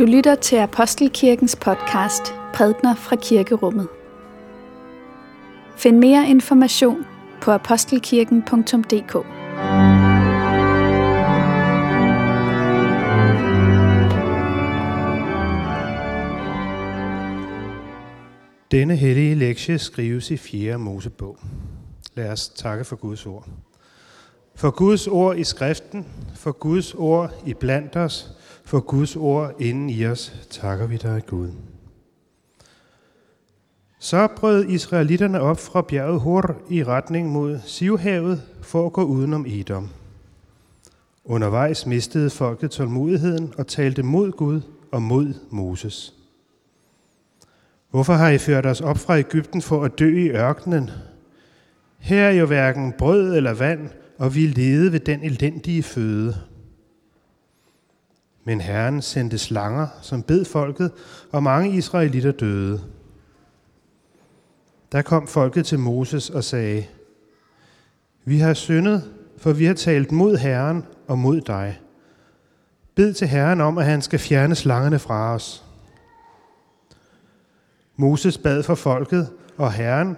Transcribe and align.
Du 0.00 0.04
lytter 0.04 0.34
til 0.34 0.56
Apostelkirkens 0.56 1.56
podcast 1.56 2.22
Prædner 2.54 2.94
fra 2.94 3.16
Kirkerummet. 3.16 3.88
Find 5.76 5.98
mere 5.98 6.28
information 6.28 7.04
på 7.42 7.50
apostelkirken.dk. 7.50 9.14
Denne 18.70 18.96
hellige 18.96 19.34
lektie 19.34 19.78
skrives 19.78 20.30
i 20.30 20.36
4. 20.36 20.78
Mosebog. 20.78 21.38
Lad 22.14 22.32
os 22.32 22.48
takke 22.48 22.84
for 22.84 22.96
Guds 22.96 23.26
ord. 23.26 23.48
For 24.54 24.70
Guds 24.70 25.06
ord 25.06 25.36
i 25.36 25.44
skriften, 25.44 26.06
for 26.34 26.52
Guds 26.52 26.94
ord 26.94 27.30
i 27.46 27.54
blandt 27.54 27.96
os, 27.96 28.39
for 28.64 28.80
Guds 28.80 29.16
ord 29.16 29.54
inden 29.58 29.90
i 29.90 30.06
os, 30.06 30.32
takker 30.50 30.86
vi 30.86 30.96
dig, 30.96 31.22
Gud. 31.26 31.48
Så 33.98 34.28
brød 34.36 34.64
israelitterne 34.68 35.40
op 35.40 35.58
fra 35.58 35.82
bjerget 35.82 36.20
Hor 36.20 36.56
i 36.70 36.84
retning 36.84 37.28
mod 37.28 37.58
Sivhavet 37.64 38.42
for 38.62 38.86
at 38.86 38.92
gå 38.92 39.02
udenom 39.02 39.46
Edom. 39.48 39.88
Undervejs 41.24 41.86
mistede 41.86 42.30
folket 42.30 42.70
tålmodigheden 42.70 43.54
og 43.58 43.66
talte 43.66 44.02
mod 44.02 44.32
Gud 44.32 44.60
og 44.92 45.02
mod 45.02 45.34
Moses. 45.50 46.14
Hvorfor 47.90 48.12
har 48.12 48.28
I 48.28 48.38
ført 48.38 48.66
os 48.66 48.80
op 48.80 48.98
fra 48.98 49.18
Ægypten 49.18 49.62
for 49.62 49.84
at 49.84 49.98
dø 49.98 50.18
i 50.18 50.28
ørkenen? 50.28 50.90
Her 51.98 52.22
er 52.22 52.30
jo 52.30 52.46
hverken 52.46 52.92
brød 52.98 53.36
eller 53.36 53.54
vand, 53.54 53.90
og 54.18 54.34
vi 54.34 54.46
lede 54.46 54.92
ved 54.92 55.00
den 55.00 55.22
elendige 55.22 55.82
føde. 55.82 56.36
Men 58.44 58.60
Herren 58.60 59.02
sendte 59.02 59.38
slanger, 59.38 59.86
som 60.02 60.22
bed 60.22 60.44
folket, 60.44 60.92
og 61.32 61.42
mange 61.42 61.76
israelitter 61.76 62.32
døde. 62.32 62.80
Der 64.92 65.02
kom 65.02 65.26
folket 65.26 65.66
til 65.66 65.78
Moses 65.78 66.30
og 66.30 66.44
sagde, 66.44 66.86
Vi 68.24 68.38
har 68.38 68.54
syndet, 68.54 69.04
for 69.38 69.52
vi 69.52 69.64
har 69.64 69.74
talt 69.74 70.12
mod 70.12 70.36
Herren 70.36 70.84
og 71.08 71.18
mod 71.18 71.40
dig. 71.40 71.80
Bed 72.94 73.14
til 73.14 73.28
Herren 73.28 73.60
om, 73.60 73.78
at 73.78 73.84
han 73.84 74.02
skal 74.02 74.18
fjerne 74.18 74.54
slangerne 74.54 74.98
fra 74.98 75.34
os. 75.34 75.64
Moses 77.96 78.38
bad 78.38 78.62
for 78.62 78.74
folket, 78.74 79.28
og 79.56 79.72
Herren, 79.72 80.16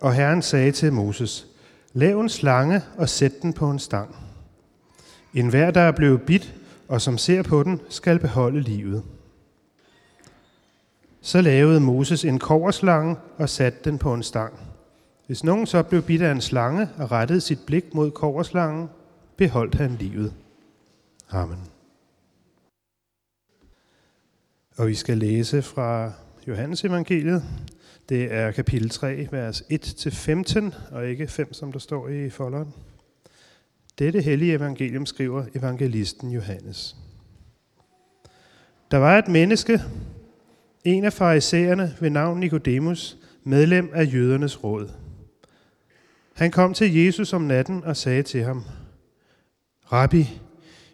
og 0.00 0.14
Herren 0.14 0.42
sagde 0.42 0.72
til 0.72 0.92
Moses, 0.92 1.46
Lav 1.92 2.20
en 2.20 2.28
slange 2.28 2.82
og 2.96 3.08
sæt 3.08 3.42
den 3.42 3.52
på 3.52 3.70
en 3.70 3.78
stang. 3.78 4.16
En 5.34 5.48
hver, 5.48 5.70
der 5.70 5.80
er 5.80 5.92
blevet 5.92 6.22
bidt, 6.22 6.54
og 6.88 7.00
som 7.00 7.18
ser 7.18 7.42
på 7.42 7.62
den, 7.62 7.80
skal 7.88 8.18
beholde 8.18 8.60
livet. 8.60 9.02
Så 11.20 11.40
lavede 11.40 11.80
Moses 11.80 12.24
en 12.24 12.38
koverslange 12.38 13.16
og 13.36 13.48
satte 13.48 13.78
den 13.84 13.98
på 13.98 14.14
en 14.14 14.22
stang. 14.22 14.54
Hvis 15.26 15.44
nogen 15.44 15.66
så 15.66 15.82
blev 15.82 16.02
bidt 16.02 16.22
af 16.22 16.32
en 16.32 16.40
slange 16.40 16.88
og 16.98 17.12
rettede 17.12 17.40
sit 17.40 17.58
blik 17.66 17.94
mod 17.94 18.10
koverslangen, 18.10 18.88
beholdt 19.36 19.74
han 19.74 19.96
livet. 19.96 20.34
Amen. 21.30 21.58
Og 24.76 24.86
vi 24.86 24.94
skal 24.94 25.18
læse 25.18 25.62
fra 25.62 26.12
Johannes 26.48 26.84
evangeliet. 26.84 27.44
Det 28.08 28.32
er 28.32 28.50
kapitel 28.50 28.90
3, 28.90 29.28
vers 29.30 29.60
1-15, 29.60 30.94
og 30.94 31.06
ikke 31.06 31.28
5, 31.28 31.52
som 31.52 31.72
der 31.72 31.78
står 31.78 32.08
i 32.08 32.30
folderen. 32.30 32.74
Dette 33.98 34.20
hellige 34.20 34.52
evangelium 34.52 35.06
skriver 35.06 35.44
evangelisten 35.54 36.30
Johannes. 36.30 36.96
Der 38.90 38.96
var 38.96 39.18
et 39.18 39.28
menneske, 39.28 39.80
en 40.84 41.04
af 41.04 41.12
farisæerne 41.12 41.96
ved 42.00 42.10
navn 42.10 42.40
Nikodemus, 42.40 43.18
medlem 43.44 43.90
af 43.92 44.14
jødernes 44.14 44.64
råd. 44.64 44.90
Han 46.34 46.50
kom 46.50 46.74
til 46.74 46.94
Jesus 46.94 47.32
om 47.32 47.42
natten 47.42 47.84
og 47.84 47.96
sagde 47.96 48.22
til 48.22 48.44
ham, 48.44 48.64
Rabbi, 49.92 50.40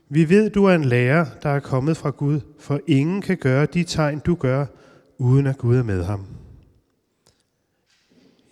vi 0.08 0.28
ved, 0.28 0.50
du 0.50 0.64
er 0.64 0.74
en 0.74 0.84
lærer, 0.84 1.26
der 1.42 1.48
er 1.48 1.60
kommet 1.60 1.96
fra 1.96 2.10
Gud, 2.10 2.40
for 2.58 2.80
ingen 2.86 3.22
kan 3.22 3.36
gøre 3.36 3.66
de 3.66 3.84
tegn, 3.84 4.18
du 4.18 4.34
gør, 4.34 4.66
uden 5.18 5.46
at 5.46 5.58
Gud 5.58 5.76
er 5.76 5.82
med 5.82 6.04
ham. 6.04 6.26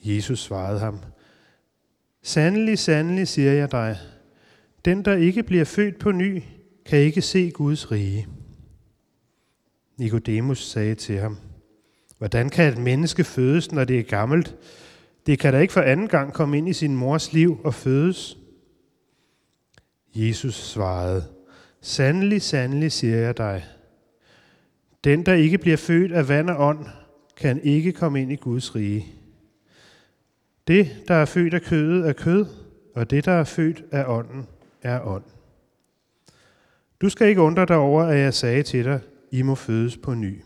Jesus 0.03 0.43
svarede 0.43 0.81
ham, 0.81 0.99
Sandelig, 2.23 2.79
sandelig, 2.79 3.29
siger 3.29 3.53
jeg 3.53 3.73
dig, 3.73 3.99
den, 4.85 5.05
der 5.05 5.15
ikke 5.15 5.43
bliver 5.43 5.65
født 5.65 5.99
på 5.99 6.13
ny, 6.13 6.43
kan 6.87 6.99
ikke 6.99 7.23
se 7.23 7.51
Guds 7.51 7.93
rige. 7.93 8.27
Nikodemus 9.97 10.67
sagde 10.67 10.95
til 10.95 11.19
ham, 11.19 11.39
Hvordan 12.19 12.49
kan 12.49 12.73
et 12.73 12.79
menneske 12.79 13.25
fødes, 13.25 13.73
når 13.73 13.85
det 13.85 13.99
er 13.99 14.03
gammelt? 14.03 14.57
Det 15.27 15.39
kan 15.39 15.53
da 15.53 15.59
ikke 15.59 15.73
for 15.73 15.81
anden 15.81 16.09
gang 16.09 16.33
komme 16.33 16.59
ind 16.59 16.69
i 16.69 16.73
sin 16.73 16.97
mors 16.97 17.33
liv 17.33 17.61
og 17.65 17.75
fødes. 17.75 18.39
Jesus 20.15 20.55
svarede, 20.55 21.25
Sandelig, 21.81 22.43
sandelig, 22.43 22.93
siger 22.93 23.17
jeg 23.17 23.37
dig. 23.37 23.65
Den, 25.05 25.27
der 25.27 25.35
ikke 25.35 25.59
bliver 25.59 25.77
født 25.77 26.13
af 26.13 26.29
vand 26.29 26.51
og 26.51 26.67
ånd, 26.67 26.87
kan 27.37 27.61
ikke 27.63 27.93
komme 27.93 28.23
ind 28.23 28.33
i 28.33 28.37
Guds 28.37 28.75
rige. 28.75 29.07
Det, 30.69 31.05
der 31.09 31.15
er 31.15 31.25
født 31.25 31.55
af 31.55 31.63
kødet, 31.63 32.09
er 32.09 32.13
kød, 32.13 32.47
og 32.95 33.11
det, 33.11 33.25
der 33.25 33.33
er 33.33 33.45
født 33.45 33.85
af 33.93 34.05
ånden, 34.09 34.47
er 34.83 35.01
ånd. 35.01 35.25
Du 37.01 37.09
skal 37.09 37.29
ikke 37.29 37.41
undre 37.41 37.67
dig 37.67 37.77
over, 37.77 38.03
at 38.03 38.19
jeg 38.19 38.35
sagde 38.35 38.63
til 38.63 38.85
dig, 38.85 39.01
I 39.31 39.43
må 39.43 39.55
fødes 39.55 39.97
på 39.97 40.15
ny. 40.15 40.43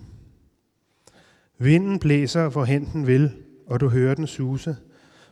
Vinden 1.59 1.99
blæser, 1.99 2.49
hvorhen 2.49 2.89
den 2.93 3.07
vil, 3.07 3.33
og 3.67 3.81
du 3.81 3.89
hører 3.89 4.15
den 4.15 4.27
suse, 4.27 4.77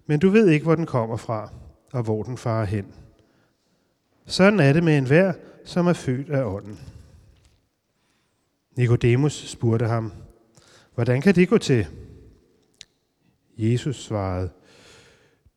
men 0.06 0.20
du 0.20 0.30
ved 0.30 0.48
ikke, 0.48 0.64
hvor 0.64 0.74
den 0.74 0.86
kommer 0.86 1.16
fra, 1.16 1.52
og 1.92 2.02
hvor 2.02 2.22
den 2.22 2.38
farer 2.38 2.64
hen. 2.64 2.94
Sådan 4.26 4.60
er 4.60 4.72
det 4.72 4.84
med 4.84 4.98
enhver, 4.98 5.32
som 5.64 5.86
er 5.86 5.92
født 5.92 6.30
af 6.30 6.44
ånden. 6.44 6.78
Nikodemus 8.76 9.48
spurgte 9.48 9.86
ham, 9.86 10.12
hvordan 10.94 11.20
kan 11.20 11.34
det 11.34 11.48
gå 11.48 11.58
til? 11.58 11.86
Jesus 13.56 14.04
svarede, 14.04 14.50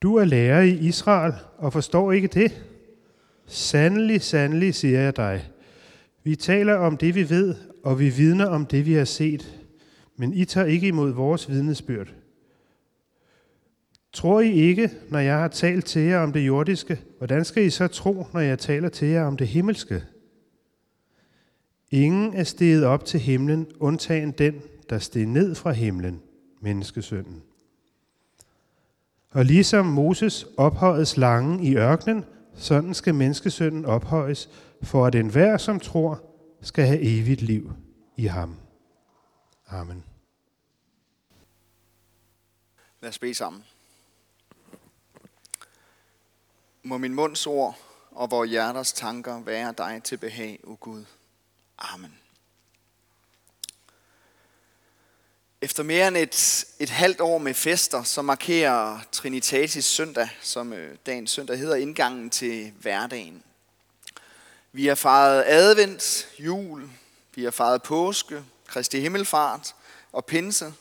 du 0.01 0.15
er 0.15 0.25
lærer 0.25 0.61
i 0.61 0.77
Israel 0.77 1.33
og 1.57 1.73
forstår 1.73 2.11
ikke 2.11 2.27
det? 2.27 2.63
Sandelig, 3.47 4.21
sandelig, 4.21 4.75
siger 4.75 4.99
jeg 4.99 5.17
dig. 5.17 5.49
Vi 6.23 6.35
taler 6.35 6.75
om 6.75 6.97
det, 6.97 7.15
vi 7.15 7.29
ved, 7.29 7.55
og 7.83 7.99
vi 7.99 8.09
vidner 8.09 8.45
om 8.45 8.65
det, 8.65 8.85
vi 8.85 8.93
har 8.93 9.05
set, 9.05 9.59
men 10.17 10.33
I 10.33 10.45
tager 10.45 10.67
ikke 10.67 10.87
imod 10.87 11.11
vores 11.11 11.49
vidnesbyrd. 11.49 12.13
Tror 14.13 14.41
I 14.41 14.51
ikke, 14.51 14.91
når 15.09 15.19
jeg 15.19 15.37
har 15.37 15.47
talt 15.47 15.85
til 15.85 16.01
jer 16.01 16.19
om 16.19 16.33
det 16.33 16.47
jordiske, 16.47 16.99
hvordan 17.17 17.45
skal 17.45 17.63
I 17.63 17.69
så 17.69 17.87
tro, 17.87 18.25
når 18.33 18.39
jeg 18.39 18.59
taler 18.59 18.89
til 18.89 19.07
jer 19.07 19.23
om 19.23 19.37
det 19.37 19.47
himmelske? 19.47 20.03
Ingen 21.91 22.33
er 22.33 22.43
steget 22.43 22.85
op 22.85 23.05
til 23.05 23.19
himlen, 23.19 23.67
undtagen 23.79 24.31
den, 24.31 24.61
der 24.89 24.99
steg 24.99 25.25
ned 25.25 25.55
fra 25.55 25.71
himlen, 25.71 26.21
menneskesønnen. 26.61 27.41
Og 29.31 29.45
ligesom 29.45 29.85
Moses 29.85 30.47
ophøjede 30.57 31.05
slangen 31.05 31.63
i 31.63 31.75
ørkenen, 31.75 32.23
sådan 32.55 32.93
skal 32.93 33.15
menneskesønnen 33.15 33.85
ophøjes, 33.85 34.49
for 34.83 35.05
at 35.05 35.15
enhver, 35.15 35.57
som 35.57 35.79
tror, 35.79 36.23
skal 36.61 36.85
have 36.85 37.01
evigt 37.01 37.41
liv 37.41 37.73
i 38.17 38.25
ham. 38.25 38.57
Amen. 39.67 40.03
Lad 43.01 43.09
os 43.09 43.19
bede 43.19 43.35
sammen. 43.35 43.63
Må 46.83 46.97
min 46.97 47.15
munds 47.15 47.47
ord 47.47 47.77
og 48.11 48.31
vores 48.31 48.49
hjerters 48.49 48.93
tanker 48.93 49.41
være 49.41 49.73
dig 49.77 50.01
til 50.03 50.17
behag, 50.17 50.59
o 50.63 50.77
Gud. 50.79 51.05
Amen. 51.77 52.24
Efter 55.65 55.83
mere 55.83 56.07
end 56.07 56.17
et, 56.17 56.65
et 56.79 56.89
halvt 56.89 57.21
år 57.21 57.37
med 57.37 57.53
fester, 57.53 58.03
så 58.03 58.21
markerer 58.21 58.99
Trinitatis 59.11 59.85
søndag, 59.85 60.29
som 60.41 60.73
øh, 60.73 60.97
dagens 61.05 61.31
søndag 61.31 61.57
hedder, 61.57 61.75
indgangen 61.75 62.29
til 62.29 62.71
hverdagen. 62.81 63.43
Vi 64.71 64.87
har 64.87 64.95
fejret 64.95 65.43
advent, 65.47 66.27
jul, 66.39 66.89
vi 67.35 67.43
har 67.43 67.51
fejret 67.51 67.83
påske, 67.83 68.43
Kristi 68.67 68.99
himmelfart 68.99 69.75
og 70.11 70.25
pinse. 70.25 70.73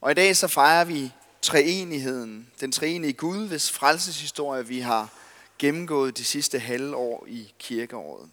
Og 0.00 0.10
i 0.10 0.14
dag 0.14 0.36
så 0.36 0.48
fejrer 0.48 0.84
vi 0.84 1.12
treenigheden, 1.42 2.50
den 2.60 2.72
treenige 2.72 3.12
Gud, 3.12 3.48
hvis 3.48 3.70
frelseshistorie 3.70 4.66
vi 4.66 4.80
har 4.80 5.12
gennemgået 5.58 6.18
de 6.18 6.24
sidste 6.24 6.58
halve 6.58 6.96
år 6.96 7.24
i 7.28 7.52
kirkeåret. 7.58 8.30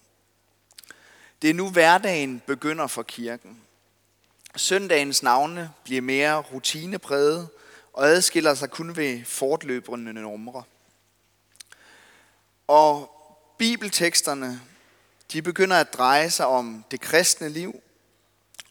Det 1.42 1.50
er 1.50 1.54
nu 1.54 1.70
hverdagen 1.70 2.42
begynder 2.48 2.88
for 2.88 3.04
kirken. 3.04 3.63
Søndagens 4.56 5.24
navne 5.24 5.72
bliver 5.84 6.02
mere 6.02 6.38
rutinepræget 6.38 7.50
og 7.94 8.08
adskiller 8.08 8.54
sig 8.54 8.70
kun 8.70 8.96
ved 8.96 9.26
fortløbende 9.26 10.14
numre. 10.14 10.64
Og 12.68 13.12
bibelteksterne, 13.58 14.62
de 15.32 15.42
begynder 15.42 15.78
at 15.78 15.94
dreje 15.94 16.30
sig 16.30 16.46
om 16.46 16.86
det 16.92 17.02
kristne 17.02 17.50
liv, 17.50 17.82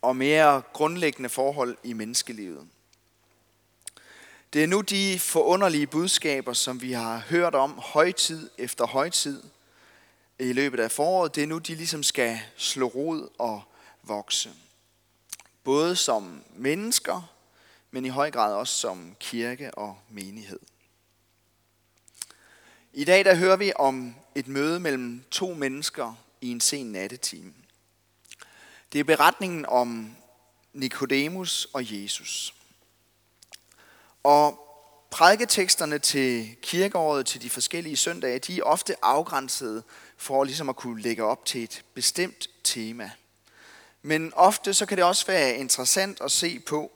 og 0.03 0.17
mere 0.17 0.63
grundlæggende 0.73 1.29
forhold 1.29 1.77
i 1.83 1.93
menneskelivet. 1.93 2.69
Det 4.53 4.63
er 4.63 4.67
nu 4.67 4.81
de 4.81 5.19
forunderlige 5.19 5.87
budskaber, 5.87 6.53
som 6.53 6.83
vi 6.83 6.93
har 6.93 7.19
hørt 7.19 7.55
om 7.55 7.79
højtid 7.79 8.51
efter 8.59 8.87
højtid 8.87 9.43
i 10.39 10.53
løbet 10.53 10.81
af 10.81 10.91
foråret, 10.91 11.35
det 11.35 11.43
er 11.43 11.47
nu, 11.47 11.59
de 11.59 11.75
ligesom 11.75 12.03
skal 12.03 12.41
slå 12.57 12.87
rod 12.87 13.29
og 13.39 13.63
vokse. 14.03 14.51
Både 15.65 15.97
som 15.97 16.45
mennesker, 16.57 17.33
men 17.91 18.05
i 18.05 18.09
høj 18.09 18.31
grad 18.31 18.55
også 18.55 18.75
som 18.75 19.17
kirke 19.21 19.75
og 19.75 19.99
menighed. 20.09 20.61
I 22.93 23.05
dag 23.05 23.25
der 23.25 23.35
hører 23.35 23.57
vi 23.57 23.73
om 23.77 24.15
et 24.35 24.49
møde 24.49 24.81
mellem 24.81 25.25
to 25.31 25.55
mennesker 25.55 26.15
i 26.41 26.51
en 26.51 26.61
sen 26.61 26.93
nattetime. 26.93 27.53
Det 28.93 29.01
er 29.01 29.05
beretningen 29.05 29.67
om 29.67 30.17
Nikodemus 30.73 31.69
og 31.73 32.03
Jesus. 32.03 32.55
Og 34.23 34.69
prædiketeksterne 35.11 35.99
til 35.99 36.57
kirkeåret, 36.63 37.27
til 37.27 37.43
de 37.43 37.51
forskellige 37.51 37.97
søndage, 37.97 38.39
de 38.39 38.59
er 38.59 38.63
ofte 38.63 39.05
afgrænset 39.05 39.85
for 40.17 40.45
ligesom 40.45 40.69
at 40.69 40.77
kunne 40.77 41.03
lægge 41.03 41.25
op 41.25 41.45
til 41.45 41.63
et 41.63 41.85
bestemt 41.95 42.49
tema. 42.65 43.11
Men 44.03 44.33
ofte 44.37 44.75
så 44.75 44.87
kan 44.87 44.97
det 44.97 45.05
også 45.05 45.27
være 45.27 45.57
interessant 45.57 46.21
at 46.21 46.31
se 46.31 46.59
på 46.59 46.93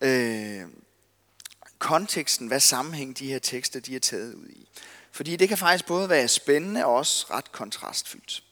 øh, 0.00 0.62
konteksten, 1.78 2.46
hvad 2.46 2.60
sammenhæng 2.60 3.18
de 3.18 3.26
her 3.26 3.38
tekster 3.38 3.80
de 3.80 3.96
er 3.96 4.00
taget 4.00 4.34
ud 4.34 4.48
i. 4.48 4.68
Fordi 5.12 5.36
det 5.36 5.48
kan 5.48 5.58
faktisk 5.58 5.86
både 5.86 6.08
være 6.08 6.28
spændende 6.28 6.84
og 6.84 6.94
også 6.94 7.26
ret 7.30 7.52
kontrastfyldt. 7.52 8.42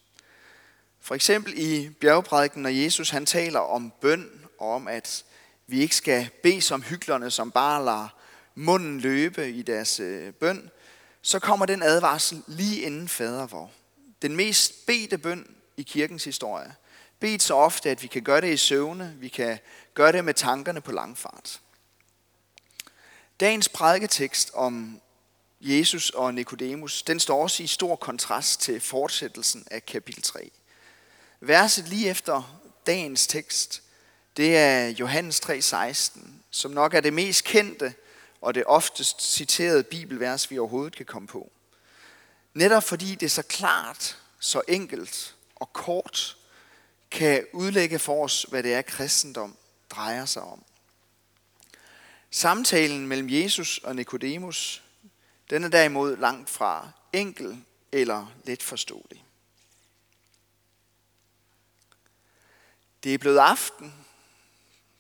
For 1.01 1.15
eksempel 1.15 1.55
i 1.57 1.91
bjergprædiken, 1.91 2.63
når 2.63 2.71
Jesus 2.71 3.11
han 3.11 3.27
taler 3.27 3.61
om 3.61 3.93
bøn 4.01 4.31
og 4.59 4.75
om, 4.75 4.89
at 4.89 5.25
vi 5.67 5.81
ikke 5.81 5.97
skal 5.97 6.31
bede 6.43 6.61
som 6.61 6.83
hyklerne, 6.83 7.31
som 7.31 7.51
bare 7.51 7.85
lader 7.85 8.09
munden 8.55 9.01
løbe 9.01 9.51
i 9.51 9.63
deres 9.63 10.01
øh, 10.01 10.33
bøn, 10.33 10.71
så 11.23 11.39
kommer 11.39 11.67
den 11.67 11.83
advarsel 11.83 12.43
lige 12.47 12.81
inden 12.81 13.09
fader 13.09 13.47
vor. 13.47 13.71
Den 14.23 14.37
mest 14.37 14.87
bedte 14.87 15.19
bøn 15.19 15.55
i 15.77 15.83
kirkens 15.83 16.25
historie. 16.25 16.75
Bedt 17.21 17.43
så 17.43 17.55
ofte, 17.55 17.91
at 17.91 18.03
vi 18.03 18.07
kan 18.07 18.23
gøre 18.23 18.41
det 18.41 18.53
i 18.53 18.57
søvne, 18.57 19.17
vi 19.19 19.29
kan 19.29 19.59
gøre 19.95 20.13
det 20.13 20.25
med 20.25 20.35
tankerne 20.35 20.81
på 20.81 20.93
langfart. 20.93 21.61
Dagens 23.41 23.69
prædiketekst 23.69 24.51
om 24.55 25.01
Jesus 25.61 26.11
og 26.11 26.35
Nikodemus, 26.35 27.03
den 27.03 27.21
står 27.21 27.43
også 27.43 27.63
i 27.63 27.67
stor 27.67 27.97
kontrast 27.97 28.61
til 28.61 28.81
fortsættelsen 28.81 29.67
af 29.71 29.87
kapitel 29.87 30.23
3. 30.23 30.51
Verset 31.41 31.89
lige 31.89 32.09
efter 32.09 32.61
dagens 32.87 33.27
tekst, 33.27 33.83
det 34.37 34.57
er 34.57 34.89
Johannes 34.89 35.41
3:16, 35.41 36.21
som 36.51 36.71
nok 36.71 36.95
er 36.95 37.01
det 37.01 37.13
mest 37.13 37.45
kendte 37.45 37.95
og 38.41 38.55
det 38.55 38.65
oftest 38.67 39.33
citerede 39.33 39.83
bibelvers, 39.83 40.51
vi 40.51 40.59
overhovedet 40.59 40.97
kan 40.97 41.07
komme 41.07 41.29
på. 41.29 41.53
Netop 42.55 42.83
fordi 42.83 43.15
det 43.15 43.31
så 43.31 43.43
klart, 43.43 44.19
så 44.41 44.63
enkelt 44.69 45.35
og 45.57 45.73
kort 45.73 46.38
kan 47.11 47.47
udlægge 47.53 47.99
for 47.99 48.25
os, 48.25 48.43
hvad 48.43 48.63
det 48.63 48.75
er, 48.75 48.83
kristendom 48.83 49.57
drejer 49.91 50.25
sig 50.25 50.43
om. 50.43 50.65
Samtalen 52.31 53.07
mellem 53.07 53.31
Jesus 53.31 53.79
og 53.79 53.97
Nikodemus, 53.97 54.83
den 55.51 55.65
er 55.65 55.69
derimod 55.69 56.17
langt 56.17 56.51
fra 56.51 56.91
enkel 57.13 57.65
eller 57.93 58.33
let 58.45 58.63
forståelig. 58.63 59.25
Det 63.03 63.15
er 63.15 63.19
blevet 63.19 63.39
aften, 63.39 63.95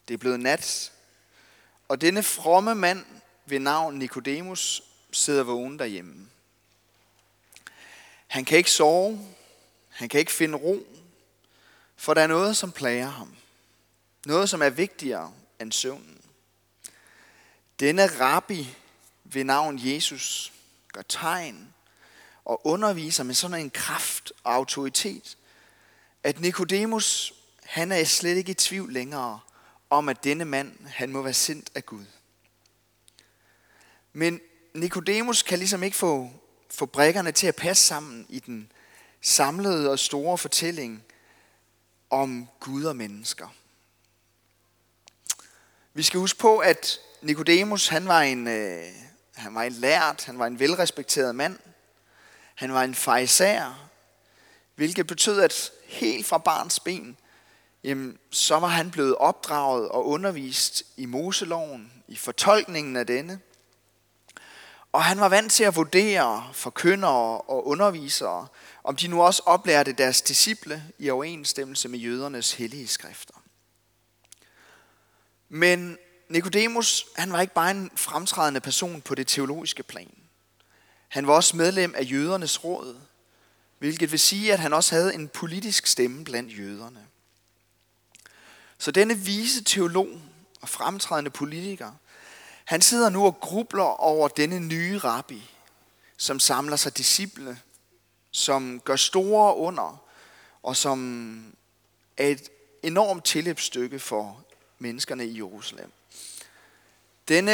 det 0.08 0.14
er 0.14 0.18
blevet 0.18 0.40
nat, 0.40 0.92
og 1.88 2.00
denne 2.00 2.22
fromme 2.22 2.74
mand 2.74 3.04
ved 3.46 3.58
navn 3.58 3.98
Nikodemus 3.98 4.82
sidder 5.12 5.42
vågen 5.42 5.78
derhjemme. 5.78 6.28
Han 8.26 8.44
kan 8.44 8.58
ikke 8.58 8.70
sove, 8.70 9.34
han 9.88 10.08
kan 10.08 10.20
ikke 10.20 10.32
finde 10.32 10.58
ro, 10.58 10.86
for 11.98 12.14
der 12.14 12.22
er 12.22 12.26
noget, 12.26 12.56
som 12.56 12.72
plager 12.72 13.08
ham. 13.08 13.34
Noget, 14.26 14.50
som 14.50 14.62
er 14.62 14.70
vigtigere 14.70 15.32
end 15.60 15.72
søvnen. 15.72 16.20
Denne 17.80 18.06
rabbi 18.06 18.76
ved 19.24 19.44
navn 19.44 19.78
Jesus 19.82 20.52
gør 20.92 21.02
tegn 21.02 21.74
og 22.44 22.66
underviser 22.66 23.24
med 23.24 23.34
sådan 23.34 23.60
en 23.60 23.70
kraft 23.70 24.32
og 24.44 24.54
autoritet, 24.54 25.38
at 26.22 26.40
Nikodemus, 26.40 27.34
han 27.64 27.92
er 27.92 28.04
slet 28.04 28.36
ikke 28.36 28.50
i 28.50 28.54
tvivl 28.54 28.92
længere 28.92 29.40
om, 29.90 30.08
at 30.08 30.24
denne 30.24 30.44
mand, 30.44 30.86
han 30.86 31.12
må 31.12 31.22
være 31.22 31.34
sendt 31.34 31.70
af 31.74 31.86
Gud. 31.86 32.04
Men 34.12 34.40
Nikodemus 34.74 35.42
kan 35.42 35.58
ligesom 35.58 35.82
ikke 35.82 35.96
få, 35.96 36.30
få 36.70 36.86
brækkerne 36.86 37.32
til 37.32 37.46
at 37.46 37.56
passe 37.56 37.84
sammen 37.84 38.26
i 38.28 38.40
den 38.40 38.72
samlede 39.20 39.90
og 39.90 39.98
store 39.98 40.38
fortælling 40.38 41.04
om 42.10 42.48
Gud 42.60 42.84
og 42.84 42.96
mennesker. 42.96 43.54
Vi 45.94 46.02
skal 46.02 46.20
huske 46.20 46.38
på, 46.38 46.58
at 46.58 47.00
Nikodemus 47.22 47.88
han 47.88 48.08
var 48.08 48.20
en, 48.20 48.46
øh, 48.46 48.84
han 49.34 49.54
var 49.54 49.62
en 49.62 49.72
lært, 49.72 50.24
han 50.24 50.38
var 50.38 50.46
en 50.46 50.60
velrespekteret 50.60 51.34
mand. 51.34 51.58
Han 52.54 52.72
var 52.72 52.84
en 52.84 52.94
fejser, 52.94 53.90
hvilket 54.74 55.06
betød, 55.06 55.40
at 55.40 55.70
helt 55.86 56.26
fra 56.26 56.38
barns 56.38 56.80
ben, 56.80 57.16
jamen, 57.84 58.18
så 58.30 58.58
var 58.58 58.68
han 58.68 58.90
blevet 58.90 59.14
opdraget 59.14 59.88
og 59.88 60.06
undervist 60.06 60.82
i 60.96 61.06
Moseloven, 61.06 61.92
i 62.08 62.16
fortolkningen 62.16 62.96
af 62.96 63.06
denne. 63.06 63.40
Og 64.98 65.04
han 65.04 65.20
var 65.20 65.28
vant 65.28 65.52
til 65.52 65.64
at 65.64 65.76
vurdere 65.76 66.50
forkyndere 66.52 67.40
og 67.40 67.66
undervisere, 67.66 68.46
om 68.84 68.96
de 68.96 69.08
nu 69.08 69.22
også 69.22 69.42
oplærte 69.46 69.92
deres 69.92 70.22
disciple 70.22 70.84
i 70.98 71.10
overensstemmelse 71.10 71.88
med 71.88 71.98
jødernes 71.98 72.52
hellige 72.52 72.88
skrifter. 72.88 73.34
Men 75.48 75.98
Nikodemus, 76.28 77.06
han 77.16 77.32
var 77.32 77.40
ikke 77.40 77.54
bare 77.54 77.70
en 77.70 77.90
fremtrædende 77.96 78.60
person 78.60 79.00
på 79.00 79.14
det 79.14 79.26
teologiske 79.26 79.82
plan. 79.82 80.14
Han 81.08 81.26
var 81.26 81.34
også 81.34 81.56
medlem 81.56 81.94
af 81.96 82.10
jødernes 82.10 82.64
råd, 82.64 83.00
hvilket 83.78 84.12
vil 84.12 84.20
sige, 84.20 84.52
at 84.52 84.58
han 84.58 84.72
også 84.72 84.94
havde 84.94 85.14
en 85.14 85.28
politisk 85.28 85.86
stemme 85.86 86.24
blandt 86.24 86.58
jøderne. 86.58 87.06
Så 88.78 88.90
denne 88.90 89.14
vise 89.14 89.64
teolog 89.64 90.08
og 90.60 90.68
fremtrædende 90.68 91.30
politiker, 91.30 91.92
han 92.68 92.82
sidder 92.82 93.08
nu 93.08 93.26
og 93.26 93.40
grubler 93.40 94.00
over 94.00 94.28
denne 94.28 94.60
nye 94.60 94.98
rabbi, 94.98 95.50
som 96.16 96.40
samler 96.40 96.76
sig 96.76 96.96
disciple, 96.96 97.60
som 98.30 98.80
gør 98.80 98.96
store 98.96 99.56
under, 99.56 100.02
og 100.62 100.76
som 100.76 101.54
er 102.16 102.28
et 102.28 102.48
enormt 102.82 103.24
tilløbsstykke 103.24 103.98
for 103.98 104.44
menneskerne 104.78 105.26
i 105.26 105.36
Jerusalem. 105.36 105.92
Denne 107.28 107.52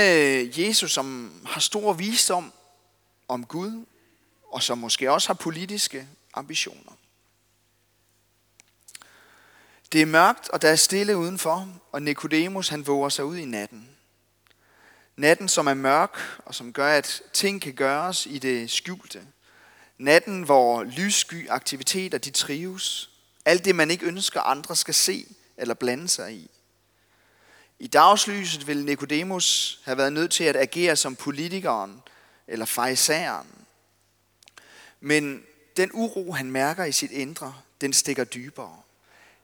Jesus, 0.57 0.93
som 0.93 1.33
har 1.47 1.61
stor 1.61 1.93
visdom 1.93 2.53
om 3.29 3.47
Gud, 3.47 3.85
og 4.51 4.63
som 4.63 4.79
måske 4.79 5.13
også 5.13 5.29
har 5.29 5.35
politiske 5.35 6.09
ambitioner. 6.33 6.93
Det 9.93 10.03
er 10.03 10.07
mørkt, 10.07 10.49
og 10.49 10.63
der 10.63 10.69
er 10.69 10.77
stille 10.77 11.17
udenfor, 11.17 11.69
og 11.93 12.03
Nikodemus 12.03 12.69
han 12.69 12.87
våger 12.87 13.09
sig 13.09 13.25
ud 13.25 13.37
i 13.37 13.45
natten. 13.45 13.89
Natten, 15.17 15.49
som 15.49 15.67
er 15.67 15.75
mørk, 15.75 16.19
og 16.45 16.55
som 16.55 16.73
gør, 16.73 16.89
at 16.89 17.23
ting 17.33 17.63
kan 17.63 17.73
gøres 17.73 18.27
i 18.27 18.39
det 18.39 18.71
skjulte. 18.71 19.23
Natten, 19.99 20.43
hvor 20.43 20.83
lyssky 20.83 21.51
aktiviteter 21.51 22.19
de 22.19 22.31
trives. 22.31 23.11
Alt 23.45 23.65
det, 23.65 23.75
man 23.75 23.91
ikke 23.91 24.07
ønsker, 24.07 24.41
andre 24.41 24.77
skal 24.77 24.95
se 24.95 25.27
eller 25.57 25.75
blande 25.75 26.09
sig 26.09 26.35
i. 26.35 26.51
I 27.79 27.87
dagslyset 27.87 28.67
vil 28.67 28.85
Nikodemus 28.85 29.81
have 29.85 29.99
været 29.99 30.13
nødt 30.13 30.31
til 30.33 30.45
at 30.45 30.57
agere 30.57 30.97
som 30.97 31.17
politikeren 31.17 32.03
eller 32.47 32.67
fejseren. 32.67 33.47
Men 35.01 35.43
den 35.77 35.91
uro, 35.93 36.33
han 36.33 36.51
mærker 36.51 36.85
i 36.85 36.93
sit 36.93 37.11
indre, 37.11 37.55
den 37.81 37.93
stikker 37.93 38.25
dybere. 38.25 38.77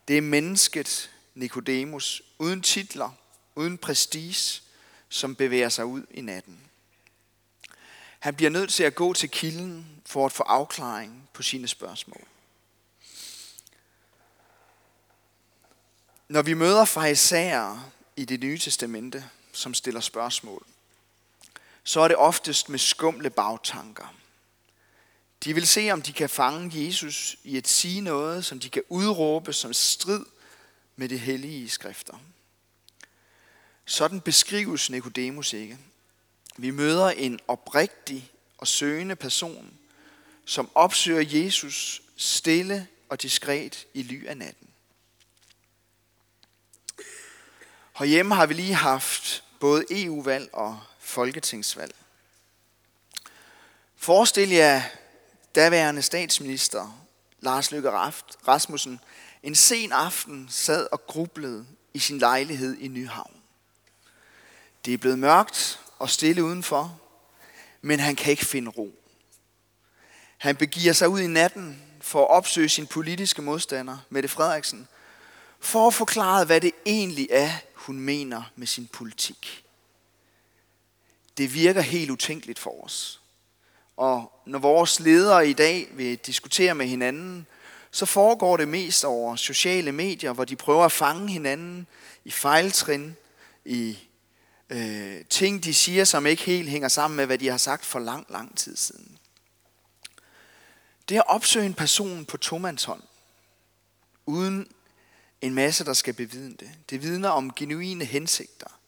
Det 0.09 0.19
er 0.19 0.23
mennesket, 0.23 1.11
Nikodemus, 1.35 2.23
uden 2.39 2.63
titler, 2.63 3.11
uden 3.55 3.79
prestige, 3.79 4.63
som 5.11 5.35
bevæger 5.35 5.69
sig 5.69 5.85
ud 5.85 6.03
i 6.11 6.21
natten. 6.21 6.61
Han 8.19 8.35
bliver 8.35 8.51
nødt 8.51 8.71
til 8.71 8.83
at 8.83 8.95
gå 8.95 9.13
til 9.13 9.31
kilden 9.31 9.87
for 10.07 10.27
at 10.27 10.33
få 10.33 10.43
afklaring 10.43 11.29
på 11.33 11.43
sine 11.43 11.69
spørgsmål. 11.69 12.27
Når 16.29 16.43
vi 16.43 16.55
møder 16.55 16.85
fejsager 16.85 17.93
i 18.17 18.25
det 18.25 18.41
nye 18.41 18.59
testamente, 18.59 19.25
som 19.53 19.75
stiller 19.75 20.01
spørgsmål, 20.01 20.67
så 21.85 22.01
er 22.01 22.09
det 22.09 22.17
oftest 22.17 22.69
med 22.69 22.79
skumle 22.79 23.31
bagtanker. 23.31 24.15
De 25.45 25.55
vil 25.55 25.67
se, 25.67 25.91
om 25.91 26.03
de 26.03 26.13
kan 26.13 26.29
fange 26.29 26.87
Jesus 26.87 27.37
i 27.45 27.57
at 27.57 27.69
sige 27.69 28.01
noget, 28.01 28.45
som 28.45 28.61
de 28.61 28.71
kan 28.71 28.83
udråbe 28.89 29.53
som 29.53 29.73
strid 29.73 30.25
med 30.97 31.09
de 31.09 31.17
hellige 31.17 31.69
skrifter. 31.69 32.19
Sådan 33.91 34.21
beskrives 34.21 34.91
Nikodemus 34.91 35.53
ikke. 35.53 35.79
Vi 36.57 36.71
møder 36.71 37.09
en 37.09 37.41
oprigtig 37.49 38.31
og 38.59 38.67
søgende 38.67 39.17
person, 39.17 39.79
som 40.45 40.71
opsøger 40.75 41.39
Jesus 41.41 42.03
stille 42.17 42.89
og 43.09 43.23
diskret 43.23 43.87
i 43.95 44.03
ly 44.03 44.27
af 44.27 44.37
natten. 44.37 44.69
Herhjemme 47.99 48.35
har 48.35 48.47
vi 48.47 48.55
lige 48.55 48.75
haft 48.75 49.45
både 49.61 49.85
EU-valg 49.91 50.55
og 50.55 50.81
folketingsvalg. 50.99 51.95
Forestil 53.97 54.49
jer 54.49 54.83
daværende 55.55 56.03
statsminister 56.03 57.07
Lars 57.41 57.71
Løkke 57.71 57.91
Rasmussen 57.91 59.01
en 59.43 59.55
sen 59.55 59.93
aften 59.93 60.49
sad 60.51 60.89
og 60.93 61.07
grublede 61.07 61.67
i 61.95 61.99
sin 61.99 62.19
lejlighed 62.19 62.79
i 62.79 62.89
Nyhavn. 62.89 63.40
Det 64.85 64.95
er 64.95 64.99
blevet 64.99 65.19
mørkt 65.19 65.81
og 65.99 66.11
stille 66.11 66.45
udenfor, 66.45 67.01
men 67.83 68.01
han 68.01 68.17
kan 68.17 68.31
ikke 68.31 68.47
finde 68.47 68.71
ro. 68.71 68.95
Han 70.39 70.57
begiver 70.57 70.93
sig 70.93 71.09
ud 71.09 71.21
i 71.21 71.27
natten 71.27 71.83
for 72.01 72.21
at 72.23 72.31
opsøge 72.31 72.69
sin 72.69 72.87
politiske 72.87 73.43
modstander, 73.43 73.99
Mette 74.11 74.29
Frederiksen, 74.29 74.89
for 75.61 75.87
at 75.87 75.95
forklare, 75.95 76.45
hvad 76.45 76.61
det 76.61 76.73
egentlig 76.87 77.29
er, 77.31 77.51
hun 77.75 78.01
mener 78.01 78.43
med 78.57 78.67
sin 78.67 78.87
politik. 78.87 79.65
Det 81.37 81.55
virker 81.55 81.81
helt 81.81 82.11
utænkeligt 82.11 82.59
for 82.59 82.85
os. 82.85 83.21
Og 83.97 84.33
når 84.47 84.59
vores 84.59 85.01
ledere 85.01 85.49
i 85.49 85.53
dag 85.53 85.89
vil 85.93 86.17
diskutere 86.17 86.75
med 86.75 86.87
hinanden, 86.87 87.47
så 87.91 88.07
foregår 88.07 88.57
det 88.57 88.69
mest 88.69 89.05
over 89.05 89.37
sociale 89.37 89.93
medier, 89.93 90.33
hvor 90.33 90.45
de 90.45 90.57
prøver 90.57 90.85
at 90.85 90.93
fange 90.93 91.29
hinanden 91.29 91.87
i 92.25 92.31
fejltrin, 92.31 93.17
i 93.65 93.99
øh, 94.71 95.25
ting, 95.31 95.65
de 95.65 95.75
siger, 95.75 96.05
som 96.05 96.27
ikke 96.27 96.43
helt 96.43 96.69
hænger 96.69 96.89
sammen 96.89 97.17
med, 97.17 97.27
hvad 97.27 97.39
de 97.39 97.49
har 97.49 97.57
sagt 97.57 97.85
for 97.85 97.99
lang, 97.99 98.27
lang 98.29 98.59
tid 98.59 98.77
siden. 98.77 99.19
Det 101.09 101.17
at 101.17 101.27
opsøge 101.27 101.67
en 101.67 101.75
person 101.75 102.25
på 102.25 102.37
tomandshånd, 102.37 103.03
uden 104.27 104.69
en 105.41 105.55
masse, 105.55 105.85
der 105.85 105.93
skal 105.93 106.15
bevidne 106.15 106.57
det. 106.61 106.71
Det 106.91 107.03
vidner 107.03 107.29
om 107.29 107.53
genuine 107.55 108.05
hensigter. 108.05 108.81